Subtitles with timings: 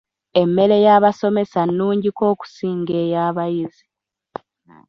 [0.41, 3.85] Emmere y'abasomesa nnungi ko okusinga ey'abayizi.